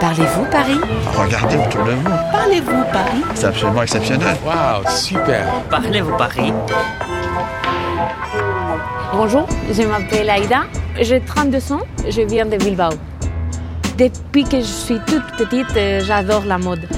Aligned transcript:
Parlez-vous 0.00 0.44
Paris 0.50 0.80
Regardez 1.14 1.56
autour 1.56 1.84
de 1.84 1.90
vous. 1.90 2.10
Parlez-vous 2.32 2.84
Paris 2.90 3.22
C'est 3.34 3.46
absolument 3.48 3.82
exceptionnel. 3.82 4.34
Waouh, 4.46 4.82
super. 4.88 5.46
Parlez-vous 5.68 6.16
Paris 6.16 6.52
Bonjour, 9.12 9.46
je 9.70 9.82
m'appelle 9.82 10.30
Aïda, 10.30 10.62
j'ai 10.98 11.20
32 11.20 11.72
ans, 11.72 11.80
je 12.08 12.22
viens 12.22 12.46
de 12.46 12.56
Bilbao. 12.56 12.90
Depuis 13.98 14.44
que 14.44 14.60
je 14.60 14.64
suis 14.64 14.98
toute 15.06 15.26
petite, 15.36 15.76
euh, 15.76 16.00
j'adore 16.02 16.44
la 16.46 16.56
mode. 16.56 16.88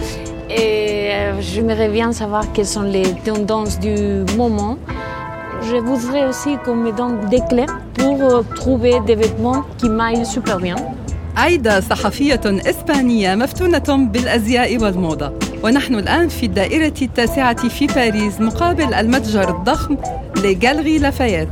Et 0.48 1.10
euh, 1.10 1.40
j'aimerais 1.40 1.88
bien 1.88 2.12
savoir 2.12 2.44
quelles 2.52 2.66
sont 2.66 2.82
les 2.82 3.14
tendances 3.24 3.80
du 3.80 4.24
moment. 4.36 4.78
Je 5.62 5.76
voudrais 5.76 6.28
aussi 6.28 6.56
qu'on 6.64 6.76
me 6.76 6.92
donne 6.92 7.28
des 7.28 7.40
clés 7.48 7.66
pour 7.94 8.22
euh, 8.22 8.42
trouver 8.54 9.00
des 9.00 9.16
vêtements 9.16 9.64
qui 9.78 9.88
m'aillent 9.88 10.26
super 10.26 10.58
bien. 10.58 10.76
عايدة 11.36 11.80
صحفية 11.80 12.40
إسبانية 12.46 13.34
مفتونة 13.34 14.08
بالأزياء 14.12 14.78
والموضة 14.78 15.32
ونحن 15.62 15.94
الآن 15.94 16.28
في 16.28 16.46
الدائرة 16.46 16.94
التاسعة 17.02 17.68
في 17.68 17.86
باريس 17.86 18.40
مقابل 18.40 18.94
المتجر 18.94 19.48
الضخم 19.56 19.96
لجالغي 20.36 20.98
لافايت 20.98 21.48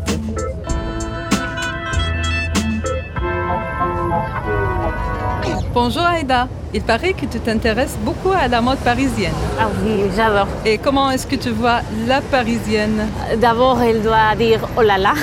Bonjour 5.72 6.02
Aïda, 6.02 6.48
il 6.74 6.82
paraît 6.82 7.12
que 7.12 7.26
tu 7.26 7.38
t'intéresses 7.38 7.96
beaucoup 8.04 8.32
à 8.32 8.48
la 8.48 8.60
mode 8.60 8.78
parisienne. 8.78 9.32
Ah 9.58 9.68
oui, 9.84 10.10
j'adore. 10.16 10.48
Et 10.66 10.78
comment 10.78 11.12
est-ce 11.12 11.28
que 11.28 11.36
tu 11.36 11.50
vois 11.50 11.80
la 12.08 12.20
parisienne 12.20 13.06
D'abord, 13.40 13.80
elle 13.80 14.02
doit 14.02 14.34
dire 14.36 14.60
oh 14.76 14.82
là 14.82 14.98
là. 14.98 15.14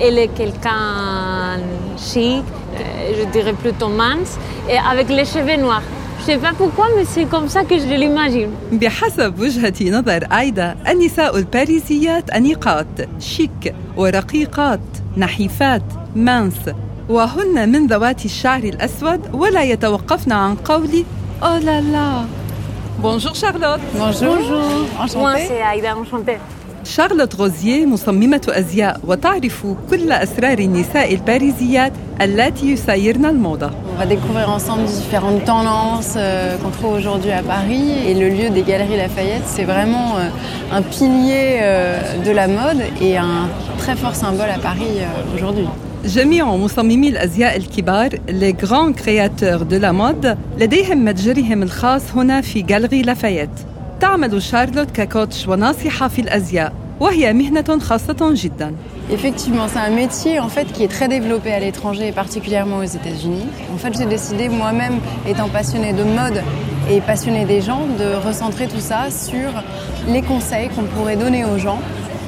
elle 0.00 0.18
est 0.18 0.28
quelqu'un 0.28 1.60
chic, 1.96 2.44
euh, 2.44 2.61
je 3.18 3.24
dirais 3.34 3.52
plutôt 3.52 3.88
mince, 3.88 4.32
et 4.68 4.78
avec 4.92 5.08
les 5.08 5.24
cheveux 5.24 5.56
noirs. 5.56 5.82
Je 6.20 6.24
sais 6.26 6.38
pas 6.38 6.52
pourquoi, 6.56 6.86
mais 6.96 7.04
c'est 7.04 7.24
comme 7.24 7.48
ça 7.48 7.64
que 7.64 7.76
je 7.78 7.94
l'imagine. 8.02 8.50
بحسب 8.72 9.40
وجهة 9.40 9.74
نظر 9.90 10.24
آيدا 10.38 10.76
النساء 10.88 11.36
الباريسيات 11.38 12.30
أنيقات 12.30 12.86
شيك 13.18 13.74
ورقيقات 13.96 14.80
نحيفات 15.16 15.82
مانس 16.16 16.54
وهن 17.08 17.68
من 17.68 17.86
ذوات 17.86 18.24
الشعر 18.24 18.62
الأسود 18.62 19.20
ولا 19.34 19.62
يتوقفن 19.62 20.32
عن 20.32 20.54
قول 20.54 21.04
أو 21.42 21.56
لا 21.56 21.80
لا 21.80 22.24
بونجور 23.02 23.34
شارلوت 23.34 23.80
Bonjour. 23.98 24.38
Moi, 25.16 25.34
c'est 25.48 25.62
Aïda, 25.62 25.96
enchantée. 25.96 26.38
شارلوت 26.84 27.34
غوزيه 27.34 27.86
مصممة 27.86 28.40
أزياء 28.48 29.00
وتعرف 29.06 29.66
كل 29.90 30.12
أسرار 30.12 30.58
النساء 30.58 31.14
الباريسيات 31.14 31.92
اللاتي 32.20 32.72
يسايرن 32.72 33.26
الموضة 33.26 33.70
On 33.94 33.98
va 33.98 34.06
découvrir 34.06 34.48
ensemble 34.48 34.84
différentes 34.84 35.44
tendances 35.44 36.14
euh, 36.16 36.56
qu'on 36.60 36.70
trouve 36.70 36.94
aujourd'hui 36.94 37.30
à 37.30 37.42
Paris. 37.42 37.88
Et 38.08 38.14
le 38.14 38.28
lieu 38.30 38.48
des 38.50 38.62
Galeries 38.62 38.96
Lafayette, 38.96 39.46
c'est 39.46 39.64
vraiment 39.64 40.16
euh, 40.16 40.76
un 40.78 40.82
pilier 40.82 41.58
euh, 41.60 41.98
de 42.26 42.30
la 42.30 42.48
mode 42.48 42.82
et 43.02 43.16
un 43.18 43.48
très 43.78 43.94
fort 43.94 44.14
symbole 44.14 44.48
à 44.48 44.58
Paris 44.58 44.94
euh, 45.00 45.34
aujourd'hui. 45.36 45.68
جميع 46.04 46.56
مصممي 46.56 47.08
الأزياء 47.08 47.56
الكبار 47.56 48.10
les 48.28 48.52
grands 48.52 48.92
créateurs 48.92 49.64
de 49.64 49.76
la 49.76 49.92
mode 49.92 50.36
لديهم 50.58 51.04
متجرهم 51.04 51.62
الخاص 51.62 52.02
هنا 52.14 52.40
في 52.40 52.62
جالغي 52.62 53.02
لافايت 53.02 53.50
تعمل 54.01 54.41
شارلوت 54.41 54.91
ككوتش 54.91 55.47
وناصحة 55.47 56.07
في 56.07 56.21
الأزياء 56.21 56.73
وهي 56.99 57.33
مهنة 57.33 57.79
خاصة 57.79 58.15
جدا 58.21 58.73
Effectivement, 59.09 59.67
c'est 59.73 59.79
un 59.79 59.95
métier 60.03 60.37
en 60.39 60.49
fait 60.49 60.67
qui 60.73 60.83
est 60.83 60.89
très 60.97 61.07
développé 61.07 61.53
à 61.53 61.59
l'étranger 61.61 62.09
et 62.09 62.11
particulièrement 62.11 62.79
aux 62.79 62.91
États-Unis. 62.99 63.45
En 63.73 63.77
fait, 63.77 63.93
j'ai 63.97 64.05
décidé 64.05 64.49
moi-même, 64.49 64.99
étant 65.25 65.47
passionnée 65.47 65.93
de 65.93 66.03
mode 66.03 66.43
et 66.91 66.99
passionnée 66.99 67.45
des 67.45 67.61
gens, 67.61 67.83
de 68.03 68.09
recentrer 68.27 68.67
tout 68.67 68.81
ça 68.91 69.01
sur 69.09 69.49
les 70.13 70.21
conseils 70.21 70.67
qu'on 70.73 70.83
pourrait 70.83 71.15
donner 71.15 71.45
aux 71.45 71.57
gens 71.57 71.79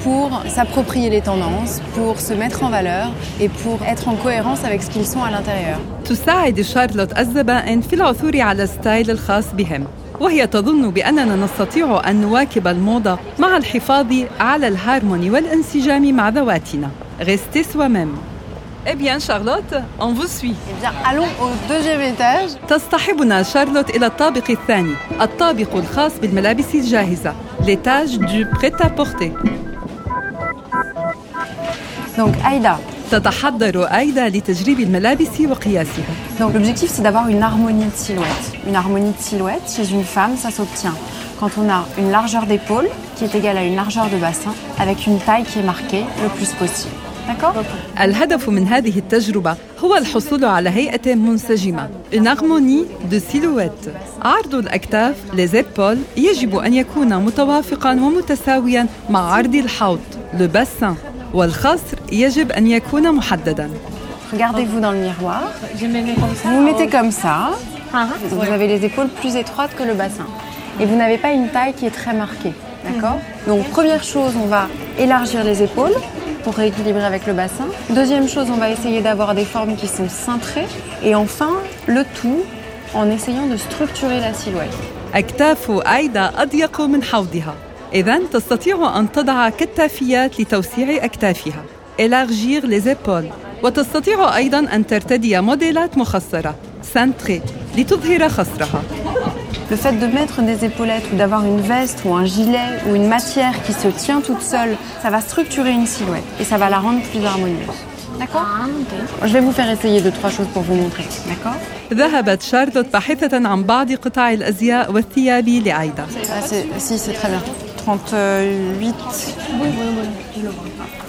pour 0.06 0.42
s'approprier 0.48 1.10
les 1.10 1.20
tendances, 1.20 1.82
pour 1.96 2.22
se 2.22 2.34
mettre 2.34 2.64
en 2.64 2.70
valeur 2.70 3.08
et 3.42 3.50
pour 3.50 3.78
être 3.86 4.08
en 4.08 4.16
cohérence 4.16 4.64
avec 4.64 4.82
ce 4.82 4.90
qu'ils 4.90 5.06
sont 5.06 5.24
à 5.24 5.32
l'intérieur. 5.32 5.80
تساعد 6.06 6.62
شارلوت 6.62 7.20
الزبائن 7.20 7.82
في 7.82 7.94
العثور 7.94 8.42
على 8.42 8.64
الستايل 8.64 9.12
الخاص 9.12 9.46
بهم 9.54 9.84
وهي 10.21 10.47
تظن 10.47 10.91
بأننا 10.91 11.37
نستطيع 11.37 12.03
أن 12.11 12.21
نواكب 12.21 12.67
الموضة 12.69 13.19
مع 13.39 13.57
الحفاظ 13.57 14.07
على 14.41 14.69
الهارموني 14.69 15.31
والانسجام 15.31 16.15
مع 16.17 16.29
ذواتنا 16.29 16.91
Restez 17.21 17.63
soi-même. 17.63 18.15
Eh 18.87 18.97
bien, 18.97 19.19
Charlotte, 19.21 19.75
on 20.01 20.13
vous 20.13 20.27
suit. 20.27 20.57
Eh 20.71 20.81
bien, 20.81 20.93
allons 21.11 21.29
au 21.41 21.49
deuxième 21.69 22.01
étage. 22.01 22.51
تصطحبنا 22.69 23.43
شارلوت 23.43 23.91
إلى 23.91 24.07
الطابق 24.07 24.51
الثاني 24.51 24.95
الطابق 25.21 25.77
الخاص 25.77 26.13
بالملابس 26.23 26.75
الجاهزة 26.75 27.33
l'étage 27.67 28.19
du 28.19 28.47
prêt-à-porter 28.47 29.33
Donc, 32.19 32.35
Aïda. 32.45 32.79
تتحضر 33.11 33.85
أيدا 33.85 34.29
لتجريب 34.29 34.81
الملابس 34.81 35.41
وقياسها 35.41 36.15
Donc, 36.41 36.53
l'objectif, 36.55 36.91
c'est 36.91 37.03
d'avoir 37.03 37.29
une 37.29 37.43
harmonie 37.43 37.85
de 37.85 37.97
silhouette. 37.97 38.47
Une 38.67 38.77
harmonie 38.77 39.13
de 39.19 39.23
silhouette, 39.23 39.69
chez 39.77 39.89
une 39.93 40.05
femme, 40.05 40.37
ça 40.37 40.51
s'obtient 40.51 40.95
quand 41.39 41.51
on 41.59 41.69
a 41.69 41.85
une 41.99 42.11
largeur 42.11 42.47
d'épaule 42.47 42.89
qui 43.17 43.25
est 43.25 43.35
égale 43.35 43.59
à 43.59 43.65
une 43.65 43.77
largeur 43.77 44.09
de 44.09 44.17
bassin 44.17 44.55
avec 44.79 45.07
une 45.07 45.19
taille 45.19 45.45
qui 45.45 45.59
est 45.59 45.63
marquée 45.63 46.05
le 46.23 46.29
plus 46.29 46.53
possible. 46.55 46.95
الهدف 48.01 48.49
من 48.49 48.67
هذه 48.67 48.99
التجربة 48.99 49.57
هو 49.85 49.97
الحصول 49.97 50.45
على 50.45 50.71
هيئة 50.71 51.15
منسجمة 51.15 51.89
harmonie 52.13 52.85
de 53.11 53.19
silhouette 53.19 53.89
عرض 54.23 54.55
الأكتاف 54.55 55.15
épaules 55.37 55.99
يجب 56.17 56.57
أن 56.57 56.75
يكون 56.75 57.17
متوافقا 57.17 57.91
ومتساويا 57.91 58.87
مع 59.11 59.33
عرض 59.33 59.55
الحوض 59.55 60.01
le 60.39 60.47
bassin 60.47 60.95
والخصر 61.34 61.98
يجب 62.12 62.52
أن 62.52 62.68
يكون 62.68 63.12
محددا 63.12 63.70
Regardez-vous 64.34 64.80
dans 64.80 64.92
le 64.92 65.00
miroir. 65.00 65.42
Je 65.80 65.86
me 65.88 66.02
mets 66.02 66.14
comme 66.14 66.36
ça. 66.36 66.50
Vous 66.50 66.56
vous 66.58 66.62
mettez 66.64 66.88
comme 66.88 67.12
ça. 67.12 67.50
Ah, 67.94 68.08
Vous 68.30 68.52
avez 68.58 68.68
les 68.68 68.86
épaules 68.86 69.08
plus 69.22 69.36
étroites 69.36 69.74
que 69.76 69.82
le 69.84 69.96
bassin. 69.96 70.28
Et 70.80 70.86
vous 70.86 70.96
n'avez 70.96 71.18
pas 71.18 71.32
une 71.32 71.50
taille 71.50 71.74
qui 71.74 71.86
est 71.88 71.96
très 72.02 72.14
marquée. 72.14 72.54
D'accord 72.86 73.18
Donc, 73.48 73.68
première 73.70 74.04
chose, 74.04 74.34
on 74.44 74.46
va 74.46 74.68
élargir 75.00 75.44
les 75.44 75.64
épaules 75.64 75.96
pour 76.44 76.54
rééquilibrer 76.54 77.04
avec 77.04 77.26
le 77.26 77.34
bassin. 77.34 77.66
Deuxième 77.90 78.28
chose, 78.30 78.48
on 78.56 78.58
va 78.58 78.70
essayer 78.70 79.02
d'avoir 79.02 79.34
des 79.34 79.46
formes 79.46 79.76
qui 79.76 79.88
sont 79.88 80.08
cintrées. 80.08 80.68
Et 81.04 81.16
enfin, 81.16 81.54
le 81.88 82.04
tout 82.22 82.42
en 82.94 83.10
essayant 83.10 83.48
de 83.48 83.58
structurer 83.58 84.20
la 84.20 84.34
silhouette. 84.34 84.78
أكتاف 85.16 85.72
أيدا 85.88 86.32
أضيق 86.38 86.82
من 86.82 87.04
حوضها 87.04 87.54
إذا 87.94 88.21
تستطيع 88.32 88.99
أن 88.99 89.12
تضع 89.12 89.49
كتافيات 89.49 90.41
لتوسيع 90.41 91.05
أكتافها 91.05 91.62
les 92.00 92.87
épaules 92.88 93.32
وتستطيع 93.62 94.37
أيضا 94.37 94.59
أن 94.59 94.87
ترتدي 94.87 95.41
موديلات 95.41 95.99
مخصرة 95.99 96.55
سانتري 96.94 97.43
لتظهر 97.77 98.28
خصرها 98.28 98.82
Le 99.71 99.77
fait 99.77 99.99
de 99.99 100.06
mettre 100.06 100.43
des 100.43 100.65
épaulettes 100.66 101.06
ou 101.12 101.16
d'avoir 101.16 101.43
une 101.53 101.60
veste 101.60 102.03
ou 102.05 102.15
un 102.15 102.27
gilet 102.27 102.71
ou 102.87 102.94
une 102.94 103.09
matière 103.09 103.55
qui 103.65 103.72
se 103.72 103.88
tient 103.88 104.21
toute 104.21 104.43
seule, 104.43 104.76
ça 105.03 105.09
va 105.09 105.21
structurer 105.22 105.71
une 105.71 105.87
silhouette 105.87 106.28
et 106.41 106.44
ça 106.44 106.59
va 106.59 106.69
la 106.69 106.78
rendre 106.78 107.00
plus 107.11 107.25
harmonieuse. 107.25 107.81
D'accord 108.21 108.47
Ah. 108.61 109.26
Je 109.26 109.32
vais 109.32 109.41
vous 109.41 109.53
faire 109.53 109.71
essayer 109.71 110.00
deux, 110.03 110.11
trois 110.21 110.31
choses 110.31 110.50
pour 110.55 110.62
vous 110.62 110.75
montrer. 110.75 111.05
D'accord 111.28 111.56
ذهبت 111.93 112.43
شارلوت 112.43 112.87
باحثة 112.93 113.49
عن 113.49 113.62
بعض 113.62 113.93
قطع 113.93 114.32
الأزياء 114.32 114.93
والثياب 114.93 115.49
لعايدة 115.49 116.05
Ah, 116.06 116.78
Si, 116.78 116.99
c'est 116.99 117.12
très 117.12 117.28
bien. 117.28 117.64
38. 117.84 118.95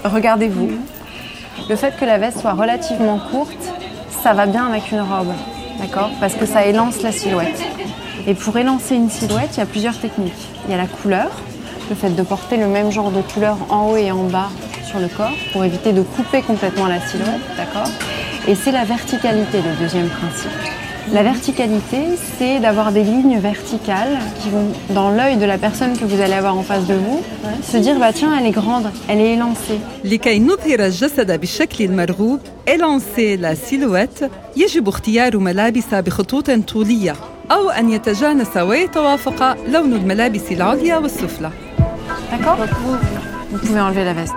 Regardez-vous. 0.04 0.72
Le 1.70 1.76
fait 1.78 1.96
que 1.98 2.04
la 2.04 2.18
veste 2.18 2.42
soit 2.42 2.54
relativement 2.54 3.18
courte, 3.32 3.74
ça 4.24 4.34
va 4.34 4.46
bien 4.46 4.66
avec 4.68 4.92
une 4.92 5.00
robe. 5.00 5.32
D'accord? 5.80 6.10
Parce 6.20 6.34
que 6.34 6.46
ça 6.46 6.66
élance 6.66 7.02
la 7.02 7.14
silhouette. 7.14 7.62
Et 8.28 8.34
pour 8.34 8.58
élancer 8.58 8.96
une 8.96 9.10
silhouette, 9.10 9.52
il 9.54 9.60
y 9.60 9.64
a 9.64 9.66
plusieurs 9.66 9.98
techniques. 9.98 10.34
Il 10.66 10.72
y 10.72 10.74
a 10.74 10.78
la 10.78 10.88
couleur, 10.88 11.30
le 11.90 11.96
fait 11.96 12.10
de 12.10 12.24
porter 12.24 12.58
le 12.58 12.68
même 12.68 12.92
genre 12.92 13.12
de 13.12 13.22
couleur 13.22 13.58
en 13.70 13.92
haut 13.92 13.98
et 13.98 14.12
en 14.12 14.24
bas 14.24 14.50
sur 14.86 15.00
le 15.00 15.08
corps 15.08 15.36
pour 15.54 15.64
éviter 15.64 15.94
de 15.94 16.02
couper 16.02 16.42
complètement 16.42 16.88
la 16.88 17.00
silhouette. 17.00 17.42
D'accord? 17.56 17.90
Et 18.48 18.56
c'est 18.56 18.72
la 18.72 18.84
verticalité, 18.84 19.62
le 19.62 19.82
deuxième 19.82 20.10
principe. 20.10 20.52
La 21.13 21.23
verticalité, 21.23 22.03
c'est 22.39 22.61
d'avoir 22.61 22.93
des 22.93 23.03
lignes 23.03 23.39
verticales 23.41 24.19
qui 24.41 24.49
vont 24.51 24.69
dans 24.91 25.11
l'œil 25.11 25.37
de 25.37 25.45
la 25.45 25.59
personne 25.59 25.93
que 25.99 26.05
vous 26.05 26.21
allez 26.21 26.35
avoir 26.35 26.57
en 26.57 26.63
face 26.63 26.87
de 26.87 26.95
vous, 26.95 27.21
se 27.73 27.77
dire 27.79 27.99
bah 27.99 28.13
tiens 28.13 28.33
elle 28.39 28.47
est 28.47 28.51
grande, 28.63 28.87
elle 29.09 29.21
est 29.21 29.33
élancée. 29.35 29.81
لكي 30.05 30.39
نظهر 30.39 30.81
الجسد 30.87 31.41
بالشكل 31.41 31.85
المرغوب 31.85 32.41
إلانسي 32.69 33.37
لا 33.37 33.55
سيلويت 33.55 34.19
يجب 34.57 34.89
اختيار 34.89 35.39
ملابس 35.39 35.95
بخطوط 35.95 36.51
طولية 36.51 37.15
أو 37.51 37.71
أن 37.71 37.91
يتجانس 37.91 38.57
ويتوافق 38.57 39.57
لون 39.69 39.93
الملابس 39.93 40.53
العليا 40.53 40.97
والسفلى 40.99 41.51
D'accord 42.31 42.59
Vous 43.53 43.59
pouvez 43.59 43.81
enlever 43.81 44.05
la 44.05 44.13
veste. 44.13 44.35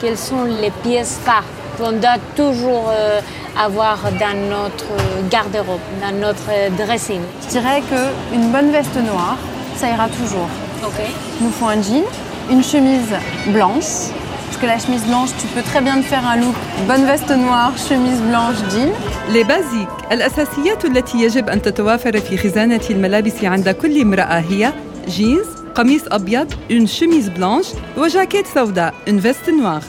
Quelles 0.00 0.16
sont 0.16 0.44
les 0.62 0.70
pièces 0.84 1.18
phares 1.24 1.44
qu'on 1.76 1.92
doit 1.92 2.20
toujours 2.36 2.90
euh, 2.90 3.20
avoir 3.58 3.98
dans 4.24 4.36
notre 4.54 4.90
garde-robe, 5.30 5.80
dans 6.02 6.16
notre 6.26 6.50
dressing. 6.76 7.20
Je 7.44 7.48
dirais 7.56 7.82
qu'une 7.88 8.50
bonne 8.52 8.70
veste 8.70 8.96
noire, 8.96 9.36
ça 9.76 9.88
ira 9.88 10.08
toujours. 10.08 10.48
Ok. 10.84 11.00
Il 11.40 11.46
nous 11.46 11.52
faut 11.52 11.66
un 11.66 11.82
jean, 11.82 12.04
une 12.50 12.62
chemise 12.62 13.12
blanche. 13.48 14.12
Parce 14.46 14.58
que 14.60 14.66
la 14.66 14.78
chemise 14.78 15.04
blanche, 15.04 15.30
tu 15.40 15.46
peux 15.48 15.62
très 15.62 15.80
bien 15.80 15.96
te 16.00 16.06
faire 16.06 16.26
un 16.26 16.36
look 16.36 16.54
bonne 16.88 17.04
veste 17.04 17.30
noire, 17.30 17.72
chemise 17.88 18.20
blanche, 18.30 18.56
jean. 18.72 18.90
لي 19.28 19.42
بازيك 19.44 19.88
الأساسيات 20.12 20.84
التي 20.84 21.18
يجب 21.18 21.48
أن 21.48 21.62
تتوافر 21.62 22.20
في 22.20 22.36
خزانة 22.38 22.80
الملابس 22.90 23.44
عند 23.44 23.68
كل 23.68 24.00
امرأة 24.00 24.44
هي 24.50 24.72
جينز 25.08 25.46
قميص 25.74 26.02
أبيض 26.08 26.52
une 26.70 26.86
chemise 26.86 27.38
blanche 27.38 27.76
وجاكيت 27.98 28.46
سوداء 28.54 28.94
une 29.08 29.20
veste 29.20 29.48
noire 29.60 29.82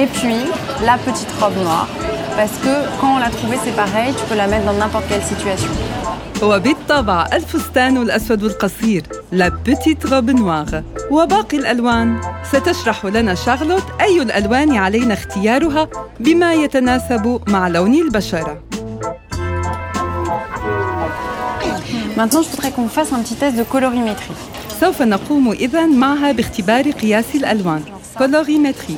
Et 0.00 0.06
puis, 0.16 0.40
la 0.88 0.96
petite 1.06 1.32
robe 1.40 1.56
noire. 1.64 1.88
Parce 2.38 2.56
que 2.64 2.74
quand 3.00 3.14
on 3.16 3.18
l'a 3.18 3.30
trouvée, 3.30 3.58
c'est 3.64 3.76
pareil, 3.84 4.12
tu 4.18 4.24
peux 4.28 4.38
la 4.42 4.46
mettre 4.46 4.66
dans 4.66 4.78
n'importe 4.82 5.06
quelle 5.08 5.22
situation. 5.22 5.70
وبالطبع 6.42 7.26
الفستان 7.32 7.96
الأسود 7.96 8.44
القصير 8.44 9.02
لا 9.32 9.48
بيتيت 9.48 10.06
روب 10.06 10.30
نوار 10.30 10.82
وباقي 11.10 11.56
الألوان 11.56 12.20
ستشرح 12.52 13.04
لنا 13.04 13.34
شارلوت 13.34 13.82
أي 14.00 14.22
الألوان 14.22 14.76
علينا 14.76 15.14
اختيارها 15.14 15.88
بما 16.20 16.54
يتناسب 16.54 17.40
مع 17.48 17.68
لون 17.68 17.94
البشرة 17.94 18.62
Maintenant, 22.16 22.42
je 22.42 22.48
voudrais 22.48 22.70
qu'on 22.70 22.88
fasse 22.88 23.12
un 23.12 23.20
petit 23.22 23.34
test 23.34 23.56
de 23.56 23.62
colorimétrie. 23.62 24.36
سوف 24.80 25.02
نقوم 25.02 25.50
إذن 25.52 25.96
معها 25.98 26.32
باختبار 26.32 26.90
قياس 26.90 27.34
الألوان 27.34 27.82
كولوريمتري 28.18 28.96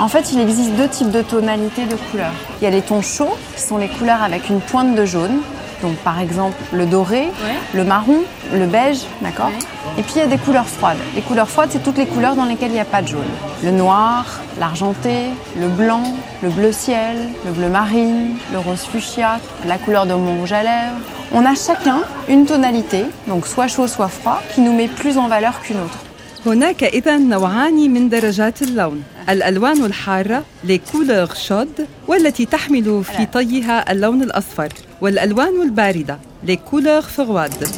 En 0.00 0.08
fait, 0.08 0.32
il 0.32 0.40
existe 0.40 0.72
deux 0.76 0.88
types 0.88 1.10
de 1.10 1.20
tonalités 1.20 1.84
de 1.84 1.94
couleurs. 1.94 2.32
Il 2.58 2.64
y 2.64 2.66
a 2.66 2.70
les 2.70 2.80
tons 2.80 3.02
chauds, 3.02 3.36
qui 3.54 3.60
sont 3.60 3.76
les 3.76 3.88
couleurs 3.88 4.22
avec 4.22 4.48
une 4.48 4.62
pointe 4.62 4.94
de 4.94 5.04
jaune. 5.04 5.42
Donc, 5.82 5.96
par 5.96 6.20
exemple, 6.20 6.56
le 6.72 6.86
doré, 6.86 7.28
le 7.74 7.84
marron, 7.84 8.20
le 8.50 8.64
beige, 8.64 9.00
d'accord 9.20 9.50
Et 9.98 10.02
puis, 10.02 10.14
il 10.16 10.18
y 10.20 10.22
a 10.22 10.26
des 10.26 10.38
couleurs 10.38 10.66
froides. 10.66 10.96
Les 11.14 11.20
couleurs 11.20 11.50
froides, 11.50 11.68
c'est 11.70 11.82
toutes 11.82 11.98
les 11.98 12.06
couleurs 12.06 12.34
dans 12.34 12.46
lesquelles 12.46 12.70
il 12.70 12.74
n'y 12.74 12.80
a 12.80 12.86
pas 12.86 13.02
de 13.02 13.08
jaune. 13.08 13.28
Le 13.62 13.72
noir, 13.72 14.24
l'argenté, 14.58 15.26
le 15.58 15.68
blanc, 15.68 16.14
le 16.42 16.48
bleu 16.48 16.72
ciel, 16.72 17.16
le 17.44 17.52
bleu 17.52 17.68
marine, 17.68 18.36
le 18.52 18.58
rose 18.58 18.86
fuchsia, 18.90 19.38
la 19.66 19.76
couleur 19.76 20.06
de 20.06 20.14
mon 20.14 20.38
rouge 20.38 20.52
à 20.52 20.62
lèvres. 20.62 20.96
On 21.32 21.44
a 21.44 21.54
chacun 21.54 22.00
une 22.26 22.46
tonalité, 22.46 23.04
donc 23.26 23.46
soit 23.46 23.68
chaud, 23.68 23.86
soit 23.86 24.08
froid, 24.08 24.40
qui 24.54 24.62
nous 24.62 24.72
met 24.72 24.88
plus 24.88 25.18
en 25.18 25.28
valeur 25.28 25.60
qu'une 25.60 25.76
autre. 25.76 25.98
هناك 26.46 26.84
إذا 26.84 27.18
نوعان 27.18 27.90
من 27.90 28.08
درجات 28.08 28.62
اللون 28.62 29.02
الألوان 29.28 29.84
الحارة 29.84 30.44
couleurs 30.66 31.48
chaudes 31.48 31.82
والتي 32.08 32.46
تحمل 32.46 33.04
في 33.04 33.26
طيها 33.26 33.92
اللون 33.92 34.22
الأصفر 34.22 34.68
والألوان 35.00 35.62
الباردة 35.62 36.18
couleurs 36.46 37.08
froides 37.16 37.68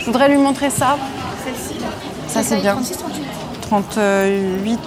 Je 0.00 0.04
voudrais 0.06 0.28
lui 0.28 0.38
montrer 0.38 0.70
ça. 0.70 0.96
Ça, 2.28 2.42
c'est 2.42 2.60
bien. 2.60 2.76
38. 3.62 4.78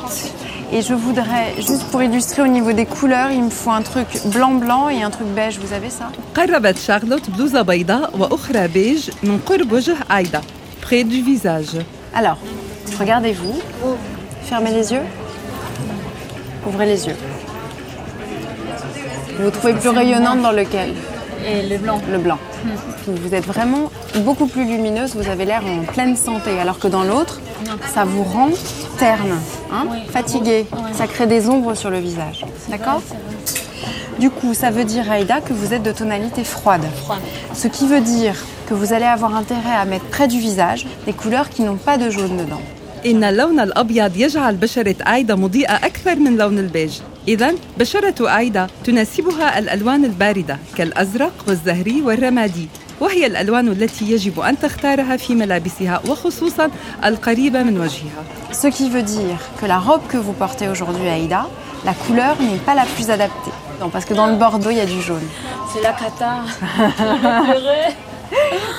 Et 0.72 0.82
je 0.82 0.94
voudrais, 0.94 1.56
juste 1.58 1.84
pour 1.92 2.02
illustrer 2.02 2.42
au 2.44 2.48
niveau 2.48 2.72
des 2.72 2.86
couleurs, 2.86 3.32
il 3.32 3.44
me 3.44 3.50
faut 3.50 3.72
un 3.72 3.82
truc 3.82 4.08
blanc-blanc 4.26 4.90
et 4.90 5.02
un 5.04 5.10
truc 5.10 5.28
beige. 5.28 5.60
Vous 5.60 5.74
avez 5.74 5.90
ça 5.90 6.12
قربت 6.36 6.78
شارلوت 6.78 7.30
بلوزة 7.30 7.62
بيضاء 7.62 8.18
وأخرى 8.18 8.68
بيج 8.68 9.10
من 9.24 9.40
قرب 9.46 9.72
وجه 9.72 9.96
آيدا 10.12 10.42
près 10.82 11.04
du 11.04 11.22
visage 11.22 11.78
Alors, 12.16 12.38
regardez-vous. 13.00 13.60
Fermez 14.44 14.72
les 14.72 14.94
yeux. 14.94 15.04
Ouvrez 16.68 16.86
les 16.86 17.08
yeux. 17.08 17.16
Vous 19.38 19.46
vous 19.46 19.52
trouvez 19.52 19.74
plus 19.74 19.90
rayonnante 19.90 20.42
dans 20.42 20.52
lequel 20.52 20.94
Et 21.48 21.68
le 21.68 21.78
blanc. 21.78 22.02
Le 22.12 22.18
blanc. 22.18 22.38
Vous 23.08 23.34
êtes 23.34 23.46
vraiment 23.46 23.90
beaucoup 24.18 24.48
plus 24.48 24.66
lumineuse, 24.66 25.16
vous 25.16 25.30
avez 25.30 25.46
l'air 25.46 25.64
en 25.66 25.86
pleine 25.86 26.18
santé, 26.18 26.60
alors 26.60 26.78
que 26.78 26.88
dans 26.88 27.04
l'autre, 27.04 27.40
ça 27.94 28.04
vous 28.04 28.24
rend 28.24 28.50
terne, 28.98 29.40
hein, 29.72 29.86
fatigué. 30.12 30.68
Ça 30.94 31.08
crée 31.08 31.26
des 31.26 31.48
ombres 31.48 31.76
sur 31.76 31.90
le 31.90 32.00
visage. 32.00 32.46
D'accord 32.68 33.02
Du 34.20 34.30
coup, 34.30 34.54
ça 34.54 34.72
veut 34.72 34.84
dire, 34.84 35.10
Aïda, 35.10 35.40
que 35.40 35.54
vous 35.54 35.74
êtes 35.74 35.84
de 35.84 35.94
tonalité 35.94 36.44
froide. 36.44 36.84
Froide. 37.04 37.22
Ce 37.54 37.70
qui 37.70 37.88
veut 37.88 38.02
dire 38.02 38.36
que 38.68 38.74
vous 38.74 38.92
allez 38.92 39.06
avoir 39.06 39.36
intérêt 39.36 39.76
à 39.76 39.86
mettre 39.86 40.06
près 40.06 40.28
du 40.28 40.40
visage 40.40 40.86
des 41.06 41.14
couleurs 41.14 41.50
qui 41.50 41.62
n'ont 41.62 41.78
pas 41.78 41.98
de 41.98 42.10
jaune 42.10 42.36
dedans. 42.36 42.62
إن 43.06 43.24
اللون 43.24 43.60
الأبيض 43.60 44.18
يجعل 44.18 44.56
بشرة 44.56 44.96
آيدا 45.14 45.36
مضيئة 45.36 45.76
أكثر 45.76 46.16
من 46.16 46.38
لون 46.38 46.60
البيج 46.60 46.92
إذا 47.28 47.54
بشرة 47.80 48.38
آيدا 48.38 48.68
تناسبها 48.84 49.60
الألوان 49.60 50.06
الباردة 50.06 50.58
كالأزرق 50.76 51.34
والزهري 51.48 52.02
والرمادي 52.02 52.68
وهي 53.00 53.26
الألوان 53.26 53.68
التي 53.68 54.12
يجب 54.12 54.40
أن 54.40 54.60
تختارها 54.60 55.18
في 55.18 55.36
ملابسها 55.36 56.02
وخصوصا 56.10 56.70
القريبة 57.06 57.64
من 57.64 57.80
وجهها 57.80 58.24
Ce 58.52 58.68
qui 58.68 58.90
veut 58.90 59.04
dire 59.04 59.40
que 59.62 59.66
la 59.66 59.80
robe 59.80 60.02
que 60.10 60.18
vous 60.18 60.34
portez 60.34 60.68
aujourd'hui, 60.68 61.08
Aïda, 61.08 61.48
la 61.86 61.94
couleur 61.94 62.36
n'est 62.42 62.58
pas 62.58 62.76
la 62.76 62.86
plus 62.86 63.10
adaptée. 63.10 63.52
Non, 63.80 63.90
parce 63.90 64.06
que 64.06 64.14
dans 64.14 64.28
le 64.28 64.36
bordeaux, 64.36 64.72
il 64.72 64.78
y 64.78 64.82
a 64.82 64.86
du 64.86 65.02
jaune. 65.02 65.28
C'est 65.72 65.82
la 65.82 65.94
cata. 65.94 66.42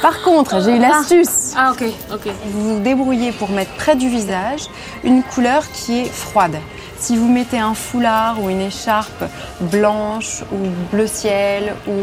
Par 0.02 0.22
contre, 0.24 0.62
j'ai 0.64 0.76
une 0.76 0.84
astuce. 0.84 1.54
ah, 1.58 1.72
ok, 1.72 1.84
ok. 2.14 2.26
Vous 2.52 2.64
vous 2.76 2.80
débrouillez 2.80 3.32
pour 3.32 3.50
mettre 3.50 3.72
près 3.82 3.96
du 3.96 4.10
visage 4.10 4.64
une 5.04 5.24
couleur 5.24 5.62
qui 5.72 6.00
est 6.02 6.12
froide. 6.26 6.58
Si 6.98 7.18
vous 7.18 7.28
mettez 7.28 7.60
un 7.60 7.74
foulard 7.74 8.42
ou 8.42 8.50
une 8.50 8.62
écharpe 8.62 9.24
blanche 9.76 10.44
ou 10.54 10.58
bleu 10.92 11.08
ciel 11.08 11.64
ou 11.88 11.98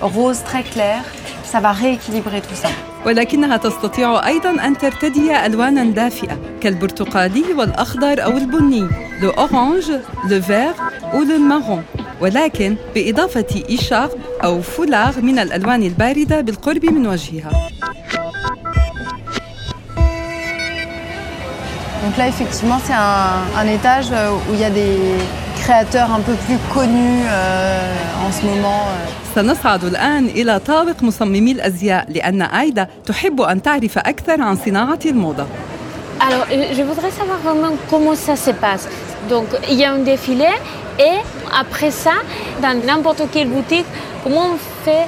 rose 0.00 0.40
très 0.50 0.62
clair, 0.74 1.00
ça 1.44 1.60
va 1.60 1.72
rééquilibrer 1.72 2.40
tout 2.40 2.54
ça. 2.64 2.68
ولكنها 3.06 3.56
تستطيع 3.56 4.26
أيضا 4.26 4.50
أن 4.50 4.78
ترتدي 4.78 5.46
ألوانا 5.46 5.84
دافئة 5.84 6.38
كالبرتقالي 6.60 7.44
والأخضر 7.56 8.24
أو 8.24 8.30
البني 8.30 8.88
لو 9.22 9.30
أورانج 9.30 9.90
لو 10.30 10.42
فير 10.42 10.72
أو 11.12 11.22
لو 11.22 11.38
مارون 11.38 11.82
ولكن 12.23 12.75
بإضافة 12.95 13.63
إشارب 13.69 14.09
أو 14.43 14.61
فولاغ 14.61 15.19
من 15.21 15.39
الألوان 15.39 15.83
الباردة 15.83 16.41
بالقرب 16.41 16.85
من 16.85 17.07
وجهها 17.07 17.51
Donc 22.05 22.17
là, 22.17 22.27
effectivement, 22.27 22.79
c'est 22.85 22.93
un, 22.93 23.61
un 23.61 23.67
étage 23.77 24.07
euh, 24.11 24.31
où 24.49 24.53
il 24.53 24.59
y 24.59 24.63
a 24.65 24.69
des 24.69 24.97
créateurs 25.61 26.11
un 26.11 26.19
peu 26.19 26.33
plus 26.45 26.57
connus 26.73 27.21
euh, 27.25 28.27
en 28.27 28.31
ce 28.31 28.45
moment. 28.45 28.81
euh. 28.87 29.35
سنصعد 29.35 29.83
الآن 29.83 30.25
إلى 30.25 30.59
طابق 30.59 31.03
مصممي 31.03 31.51
الأزياء 31.51 32.05
لأن 32.11 32.41
آيدا 32.41 32.87
تحب 33.05 33.41
أن 33.41 33.61
تعرف 33.61 33.97
أكثر 33.97 34.41
عن 34.41 34.55
صناعة 34.65 34.99
الموضة 35.05 35.45
Alors, 36.21 36.45
euh, 36.51 36.73
je 36.77 36.83
voudrais 36.83 37.11
savoir 37.11 37.37
vraiment 37.43 37.73
comment 37.89 38.15
ça 38.15 38.35
se 38.35 38.51
passe. 38.51 38.87
Donc, 39.29 39.47
il 39.71 39.77
y 39.79 39.83
a 39.85 39.91
un 39.91 39.99
défilé 39.99 40.49
et 40.99 41.17
après 41.62 41.90
ça, 41.90 42.12
dans 42.62 42.74
n'importe 42.86 43.22
quelle 43.32 43.48
boutique, 43.48 43.86
comment 44.22 44.46
on 44.54 44.58
fait 44.84 45.06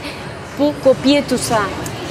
pour 0.56 0.72
copier 0.80 1.22
tout 1.28 1.36
ça 1.50 1.60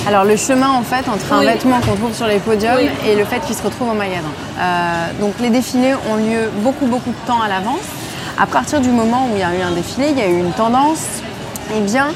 Alors 0.07 0.23
le 0.23 0.35
chemin 0.35 0.69
en 0.69 0.81
fait 0.83 1.05
entre 1.15 1.33
un 1.33 1.39
Oui. 1.39 1.45
vêtement 1.45 1.79
qu'on 1.81 1.95
trouve 1.95 2.13
sur 2.15 2.27
les 2.27 2.39
podiums 2.39 2.75
Oui. 2.77 2.89
et 3.07 3.15
le 3.15 3.25
fait 3.25 3.39
qu'il 3.45 3.55
se 3.55 3.63
retrouve 3.63 3.89
au 3.91 3.93
magasin. 4.05 4.33
Euh, 4.59 5.07
donc 5.21 5.33
les 5.39 5.49
défilés 5.49 5.93
ont 6.11 6.15
lieu 6.17 6.49
beaucoup 6.65 6.85
beaucoup 6.93 7.11
de 7.11 7.27
temps 7.27 7.41
à 7.41 7.47
l'avance. 7.47 7.87
À 8.41 8.47
partir 8.47 8.79
du 8.79 8.89
moment 8.89 9.21
où 9.29 9.35
il 9.35 9.39
y 9.41 9.43
a 9.43 9.53
eu 9.57 9.61
un 9.61 9.71
défilé, 9.71 10.07
il 10.11 10.17
y 10.17 10.21
a 10.21 10.27
eu 10.27 10.39
une 10.39 10.53
tendance, 10.53 11.05
eh 11.75 11.81
bien 11.81 12.07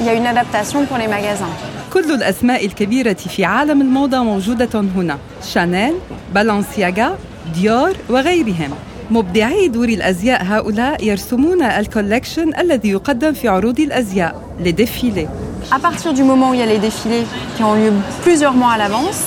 il 0.00 0.06
y 0.06 0.08
a 0.08 0.14
une 0.14 0.26
adaptation 0.26 0.84
pour 0.86 0.98
les 0.98 1.08
magasins. 1.08 1.54
كل 1.92 2.12
الأسماء 2.12 2.66
الكبيرة 2.66 3.12
في 3.14 3.44
عالم 3.44 3.80
الموضة 3.80 4.18
موجودة 4.22 4.68
هنا 4.96 5.18
شانيل، 5.54 5.94
بالانسياغا، 6.34 7.18
ديور 7.54 7.92
وغيرهم 8.10 8.70
مبدعي 9.10 9.68
دور 9.68 9.88
الأزياء 9.88 10.42
هؤلاء 10.44 11.04
يرسمون 11.04 11.62
الكولكشن 11.62 12.50
الذي 12.58 12.88
يقدم 12.88 13.32
في 13.32 13.48
عروض 13.48 13.80
الأزياء 13.80 14.42
لديفيلي 14.60 15.28
À 15.70 15.78
partir 15.78 16.14
du 16.14 16.22
moment 16.22 16.50
où 16.50 16.54
il 16.54 16.60
y 16.60 16.62
a 16.62 16.66
les 16.66 16.78
défilés 16.78 17.26
qui 17.56 17.62
ont 17.62 17.74
lieu 17.74 17.92
plusieurs 18.22 18.54
mois 18.54 18.72
à 18.72 18.78
l'avance, 18.78 19.22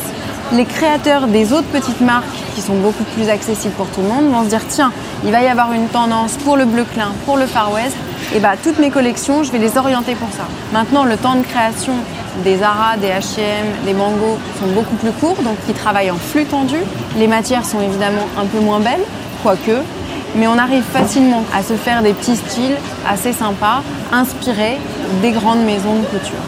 les 0.53 0.65
créateurs 0.65 1.27
des 1.27 1.53
autres 1.53 1.68
petites 1.68 2.01
marques 2.01 2.25
qui 2.56 2.62
sont 2.62 2.75
beaucoup 2.75 3.03
plus 3.15 3.30
accessibles 3.30 3.74
pour 3.75 3.88
tout 3.88 4.01
le 4.01 4.08
monde 4.08 4.32
vont 4.32 4.44
se 4.44 4.50
dire 4.50 4.65
tiens, 4.68 4.91
il 5.24 5.32
va 5.32 5.41
y 5.41 5.48
avoir 5.48 5.72
une 5.72 5.88
tendance 5.88 6.34
pour 6.38 6.58
le 6.58 6.65
bleu 6.65 6.84
clin, 6.94 7.12
pour 7.25 7.38
le 7.38 7.46
Far 7.46 7.72
West, 7.74 7.96
et 8.36 8.39
bah 8.39 8.53
toutes 8.62 8.80
mes 8.80 8.89
collections, 8.89 9.44
je 9.44 9.51
vais 9.51 9.60
les 9.60 9.77
orienter 9.77 10.15
pour 10.15 10.30
ça. 10.30 10.46
Maintenant, 10.74 11.06
le 11.06 11.18
temps 11.18 11.36
de 11.36 11.44
création 11.44 11.94
des 12.44 12.58
Zara, 12.58 12.98
des 12.98 13.08
H&M, 13.08 13.68
des 13.86 13.94
Mango 13.94 14.38
sont 14.60 14.68
beaucoup 14.68 14.96
plus 14.96 15.12
courts, 15.12 15.41
donc 15.44 15.58
ils 15.68 15.75
travaillent 15.75 16.12
en 16.12 16.18
flux 16.18 16.46
tendu. 16.46 16.77
Les 17.18 17.27
matières 17.27 17.65
sont 17.65 17.82
évidemment 17.82 18.25
un 18.38 18.46
peu 18.46 18.60
moins 18.60 18.80
belles, 18.80 19.06
quoique, 19.44 19.77
mais 20.36 20.48
on 20.48 20.58
arrive 20.58 20.84
facilement 20.84 21.44
à 21.53 21.62
se 21.63 21.74
faire 21.74 22.01
des 22.03 22.13
petits 22.13 22.36
styles 22.36 22.77
assez 23.08 23.34
sympas, 23.34 23.82
inspirés 24.12 24.77
des 25.22 25.32
grandes 25.32 25.63
maisons 25.65 25.98
de 26.00 26.06
couture. 26.06 26.46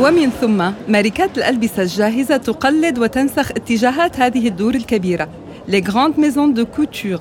ومن 0.00 0.30
ثم 0.40 0.70
ماركات 0.88 1.38
الألبسة 1.38 1.82
الجاهزة 1.82 2.36
تقلد 2.36 2.98
وتنسخ 2.98 3.50
اتجاهات 3.50 4.20
هذه 4.20 4.48
الدور 4.48 4.74
الكبيرة 4.74 5.28
les 5.68 5.80
grandes 5.82 6.18
maisons 6.18 6.48
de 6.48 6.64
couture 6.64 7.20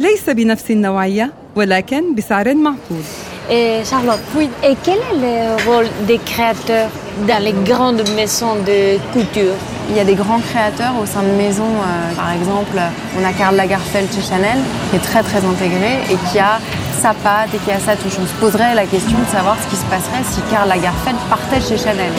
ليس 0.00 0.30
بنفس 0.30 0.70
النوعية 0.70 1.32
ولكن 1.56 2.14
بسعر 2.14 2.54
معقول 2.54 3.02
Et 3.48 3.84
Charlotte, 3.90 4.18
oui. 4.36 4.48
et 4.64 4.74
quel 4.84 4.98
est 4.98 5.18
le 5.26 5.70
rôle 5.70 5.86
des 6.08 6.18
créateurs 6.18 6.90
dans 7.28 7.40
les 7.44 7.54
grandes 7.64 8.02
maisons 8.16 8.56
de 8.66 8.98
couture 9.12 9.54
Il 9.91 9.97
y 9.97 9.99
a 9.99 10.05
des 10.05 10.15
grands 10.15 10.39
créateurs 10.39 10.93
au 11.03 11.05
sein 11.05 11.21
de 11.21 11.35
maisons, 11.35 11.63
euh, 11.65 12.15
par 12.15 12.31
exemple, 12.31 12.79
on 13.19 13.25
a 13.25 13.33
Karl 13.33 13.57
Lagerfeld 13.57 14.09
chez 14.13 14.21
Chanel, 14.21 14.57
qui 14.89 14.95
est 14.95 14.99
très 14.99 15.21
très 15.21 15.45
intégré 15.45 15.99
et 16.09 16.15
qui 16.31 16.39
a 16.39 16.59
sa 16.97 17.13
patte 17.13 17.53
et 17.53 17.57
qui 17.57 17.71
a 17.71 17.79
sa 17.79 17.97
touche. 17.97 18.13
On 18.17 18.25
se 18.25 18.33
poserait 18.39 18.73
la 18.73 18.85
question 18.85 19.19
de 19.19 19.25
savoir 19.25 19.57
ce 19.61 19.67
qui 19.69 19.75
se 19.75 19.85
passerait 19.87 20.23
si 20.23 20.39
Karl 20.49 20.69
Lagerfeld 20.69 21.17
partait 21.29 21.59
chez 21.59 21.77
Chanel. 21.77 22.13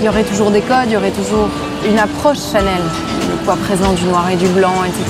Il 0.00 0.04
y 0.04 0.08
aurait 0.10 0.24
toujours 0.24 0.50
des 0.50 0.60
codes, 0.60 0.88
il 0.88 0.92
y 0.92 0.96
aurait 0.98 1.12
toujours 1.12 1.48
une 1.88 1.98
approche 1.98 2.40
Chanel, 2.52 2.82
le 3.30 3.36
poids 3.44 3.56
présent 3.56 3.94
du 3.94 4.04
noir 4.04 4.28
et 4.28 4.36
du 4.36 4.48
blanc, 4.48 4.84
etc. 4.84 5.02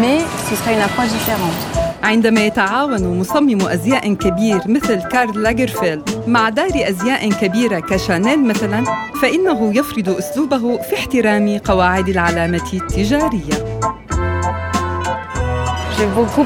Mais 0.00 0.20
ce 0.48 0.56
serait 0.56 0.72
une 0.72 0.80
approche 0.80 1.08
différente. 1.08 1.83
عندما 2.04 2.46
يتعاون 2.46 3.18
مصمم 3.18 3.66
أزياء 3.66 4.14
كبير 4.14 4.60
مثل 4.66 5.02
كارل 5.02 5.42
لاجرفيلد 5.42 6.24
مع 6.26 6.48
دار 6.48 6.70
أزياء 6.74 7.30
كبيرة 7.30 7.80
كشانيل 7.80 8.44
مثلا 8.44 8.84
فإنه 9.22 9.76
يفرض 9.76 10.08
أسلوبه 10.08 10.78
في 10.78 10.94
احترام 10.94 11.58
قواعد 11.58 12.08
العلامة 12.08 12.70
التجارية. 12.74 13.64
J'ai 15.96 16.06
beaucoup 16.06 16.44